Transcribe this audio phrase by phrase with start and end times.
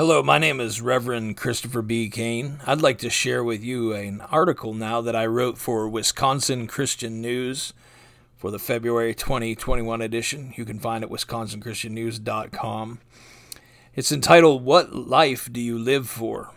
[0.00, 2.08] Hello, my name is Reverend Christopher B.
[2.08, 2.58] Kane.
[2.66, 7.20] I'd like to share with you an article now that I wrote for Wisconsin Christian
[7.20, 7.74] News
[8.38, 10.54] for the February 2021 edition.
[10.56, 13.00] You can find it at wisconsinchristiannews.com.
[13.94, 16.54] It's entitled What Life Do You Live For?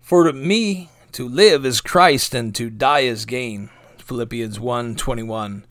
[0.00, 3.68] For to me, to live is Christ and to die is gain.
[3.98, 5.66] Philippians 1:21.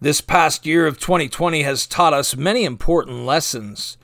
[0.00, 3.96] This past year of 2020 has taught us many important lessons.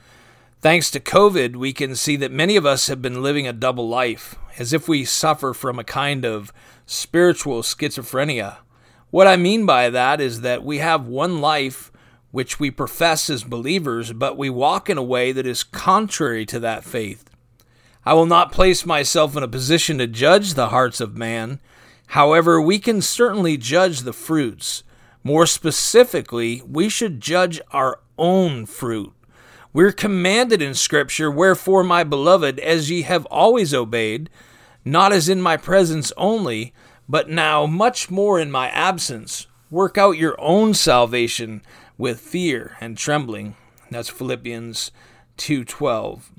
[0.63, 3.89] Thanks to COVID, we can see that many of us have been living a double
[3.89, 6.53] life, as if we suffer from a kind of
[6.85, 8.59] spiritual schizophrenia.
[9.09, 11.91] What I mean by that is that we have one life
[12.31, 16.61] which we profess as believers, but we walk in a way that is contrary to
[16.61, 17.31] that faith.
[18.05, 21.59] I will not place myself in a position to judge the hearts of man.
[22.09, 24.83] However, we can certainly judge the fruits.
[25.25, 29.15] More specifically, we should judge our own fruit.
[29.73, 34.29] We're commanded in Scripture, Wherefore, my beloved, as ye have always obeyed,
[34.85, 36.75] not as in my presence only,
[37.09, 41.63] but now much more in my absence, work out your own salvation
[41.97, 43.55] with fear and trembling.
[43.93, 44.91] That's Philippians
[45.37, 46.33] 2:12.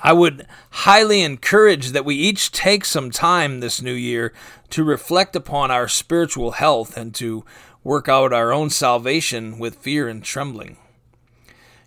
[0.00, 4.32] I would highly encourage that we each take some time this new year
[4.70, 7.44] to reflect upon our spiritual health and to
[7.82, 10.76] work out our own salvation with fear and trembling.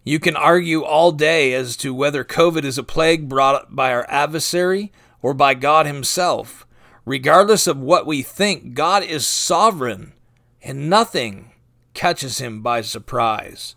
[0.08, 4.06] You can argue all day as to whether COVID is a plague brought by our
[4.08, 6.66] adversary or by God Himself.
[7.04, 10.14] Regardless of what we think, God is sovereign
[10.64, 11.52] and nothing
[11.94, 13.76] catches Him by surprise.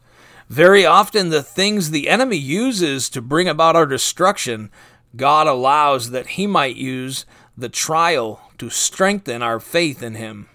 [0.49, 4.71] Very often, the things the enemy uses to bring about our destruction,
[5.17, 7.27] God allows that He might use
[7.59, 10.49] the trial to strengthen our faith in Him.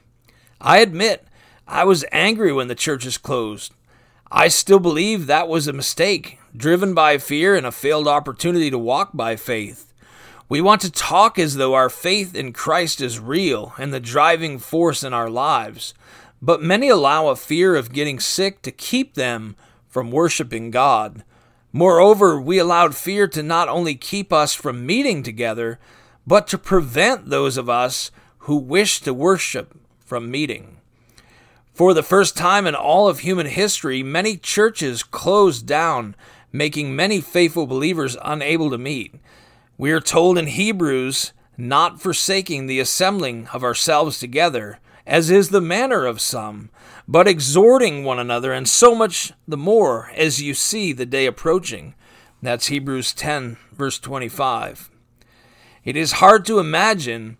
[0.62, 1.28] I admit,
[1.68, 3.73] I was angry when the churches closed.
[4.31, 8.78] I still believe that was a mistake, driven by fear and a failed opportunity to
[8.78, 9.94] walk by faith.
[10.50, 14.58] We want to talk as though our faith in Christ is real and the driving
[14.58, 15.94] force in our lives,
[16.41, 19.56] but many allow a fear of getting sick to keep them
[19.88, 21.24] from worshiping God.
[21.72, 25.80] Moreover, we allowed fear to not only keep us from meeting together,
[26.25, 28.09] but to prevent those of us
[28.40, 30.78] who wish to worship from meeting.
[31.75, 36.16] For the first time in all of human history, many churches closed down,
[36.53, 39.16] making many faithful believers unable to meet.
[39.78, 45.59] We are told in Hebrews, not forsaking the assembling of ourselves together, as is the
[45.59, 46.69] manner of some,
[47.09, 51.94] but exhorting one another, and so much the more as you see the day approaching.
[52.42, 54.90] That's Hebrews 10, verse 25.
[55.84, 57.38] It is hard to imagine,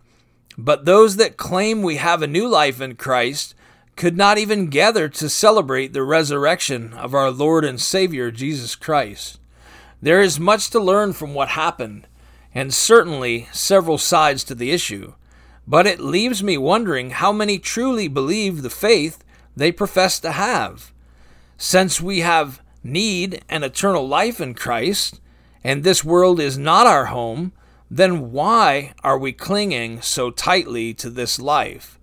[0.58, 3.54] but those that claim we have a new life in Christ
[3.96, 9.40] could not even gather to celebrate the resurrection of our Lord and Savior Jesus Christ.
[10.02, 12.06] There is much to learn from what happened,
[12.54, 15.14] and certainly several sides to the issue,
[15.66, 19.24] but it leaves me wondering how many truly believe the faith
[19.56, 20.92] they profess to have.
[21.56, 25.20] Since we have need and eternal life in Christ,
[25.64, 27.52] and this world is not our home,
[27.90, 31.98] then why are we clinging so tightly to this life?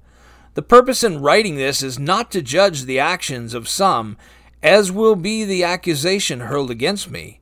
[0.56, 4.18] The purpose in writing this is not to judge the actions of some,
[4.62, 7.40] as will be the accusation hurled against me,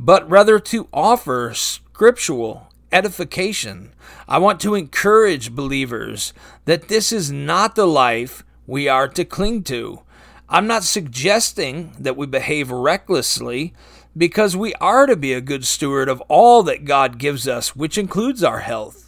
[0.00, 3.92] but rather to offer scriptural edification.
[4.26, 6.32] I want to encourage believers
[6.64, 10.00] that this is not the life we are to cling to.
[10.48, 13.74] I'm not suggesting that we behave recklessly
[14.16, 17.98] because we are to be a good steward of all that God gives us, which
[17.98, 19.03] includes our health.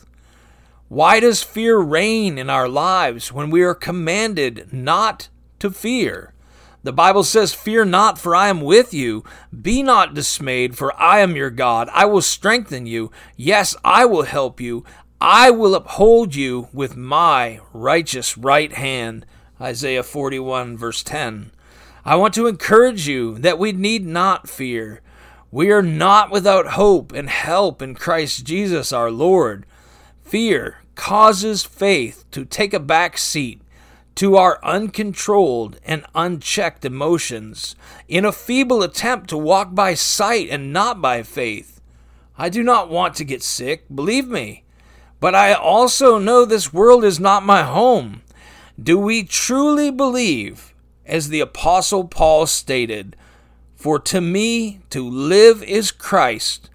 [0.88, 6.32] Why does fear reign in our lives when we are commanded not to fear?
[6.84, 9.24] The Bible says, Fear not, for I am with you.
[9.60, 11.88] Be not dismayed, for I am your God.
[11.92, 13.10] I will strengthen you.
[13.36, 14.84] Yes, I will help you.
[15.20, 19.26] I will uphold you with my righteous right hand.
[19.60, 21.50] Isaiah 41, verse 10.
[22.04, 25.00] I want to encourage you that we need not fear.
[25.50, 29.66] We are not without hope and help in Christ Jesus our Lord.
[30.26, 33.62] Fear causes faith to take a back seat
[34.16, 37.76] to our uncontrolled and unchecked emotions
[38.08, 41.80] in a feeble attempt to walk by sight and not by faith.
[42.36, 44.64] I do not want to get sick, believe me,
[45.20, 48.22] but I also know this world is not my home.
[48.82, 50.74] Do we truly believe,
[51.04, 53.14] as the Apostle Paul stated,
[53.76, 56.68] For to me to live is Christ,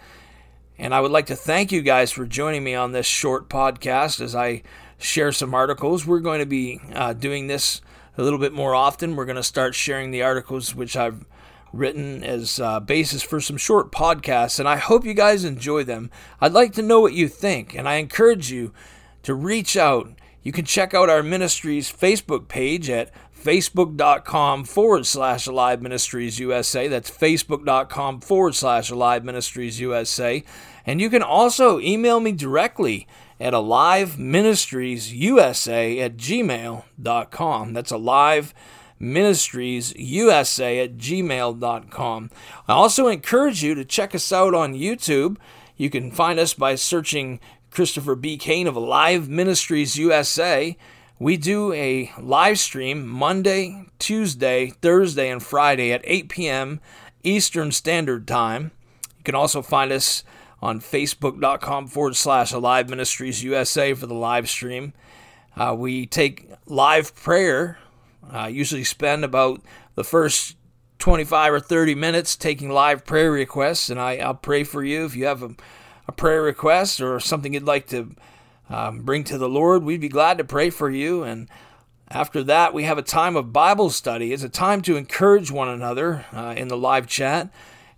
[0.78, 4.20] And I would like to thank you guys for joining me on this short podcast
[4.20, 4.62] as I
[4.96, 6.06] share some articles.
[6.06, 7.82] We're going to be uh, doing this
[8.16, 9.16] a little bit more often.
[9.16, 11.26] We're going to start sharing the articles which I've
[11.72, 16.10] written as uh, basis for some short podcasts, and I hope you guys enjoy them.
[16.40, 18.72] I'd like to know what you think, and I encourage you
[19.22, 20.10] to reach out.
[20.42, 26.88] You can check out our ministry's Facebook page at facebook.com forward slash alive ministries USA.
[26.88, 30.42] That's facebook.com forward slash alive ministries USA.
[30.84, 33.06] And you can also email me directly
[33.40, 37.72] at alive ministries USA at gmail.com.
[37.72, 38.54] That's alive
[38.98, 42.30] ministries USA at gmail.com.
[42.66, 45.36] I also encourage you to check us out on YouTube.
[45.76, 47.38] You can find us by searching
[47.70, 48.36] Christopher B.
[48.36, 50.76] Kane of Alive Ministries USA.
[51.18, 56.80] We do a live stream Monday, Tuesday, Thursday, and Friday at 8 p.m.
[57.22, 58.70] Eastern Standard Time.
[59.18, 60.22] You can also find us
[60.60, 64.92] on facebook.com forward slash Alive Ministries USA for the live stream.
[65.56, 67.78] Uh, we take live prayer,
[68.32, 69.60] uh, usually spend about
[69.96, 70.56] the first
[70.98, 75.16] 25 or 30 minutes taking live prayer requests, and I, I'll pray for you if
[75.16, 75.54] you have a,
[76.08, 78.16] a prayer request or something you'd like to
[78.70, 81.22] um, bring to the Lord, we'd be glad to pray for you.
[81.22, 81.48] And
[82.10, 84.32] after that, we have a time of Bible study.
[84.32, 87.50] It's a time to encourage one another uh, in the live chat.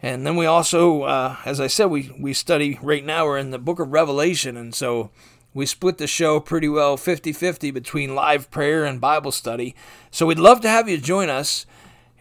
[0.03, 3.51] And then we also, uh, as I said, we, we study right now, we're in
[3.51, 4.57] the book of Revelation.
[4.57, 5.11] And so
[5.53, 9.75] we split the show pretty well 50 50 between live prayer and Bible study.
[10.11, 11.67] So we'd love to have you join us.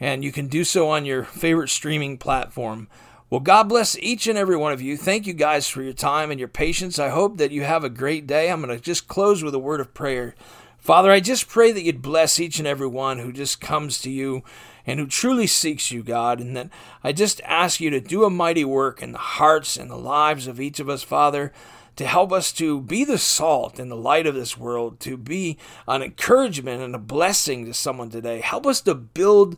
[0.01, 2.87] And you can do so on your favorite streaming platform.
[3.29, 4.97] Well, God bless each and every one of you.
[4.97, 6.97] Thank you guys for your time and your patience.
[6.97, 8.49] I hope that you have a great day.
[8.49, 10.33] I'm going to just close with a word of prayer.
[10.79, 14.09] Father, I just pray that you'd bless each and every one who just comes to
[14.09, 14.43] you
[14.87, 16.69] and who truly seeks you, God, and that
[17.03, 20.47] I just ask you to do a mighty work in the hearts and the lives
[20.47, 21.53] of each of us, Father,
[21.97, 25.55] to help us to be the salt and the light of this world, to be
[25.87, 28.41] an encouragement and a blessing to someone today.
[28.41, 29.55] Help us to build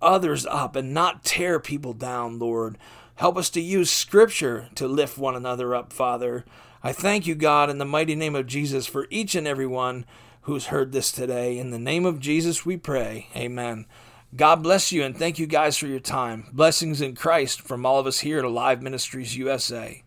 [0.00, 2.76] others up and not tear people down, Lord.
[3.22, 6.44] Help us to use Scripture to lift one another up, Father.
[6.82, 10.06] I thank you, God, in the mighty name of Jesus, for each and every one
[10.40, 11.56] who's heard this today.
[11.56, 13.28] In the name of Jesus, we pray.
[13.36, 13.86] Amen.
[14.34, 16.48] God bless you and thank you guys for your time.
[16.52, 20.01] Blessings in Christ from all of us here at Alive Ministries USA.